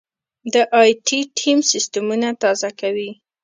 [0.53, 3.09] دا ائ ټي ټیم سیستمونه تازه کوي.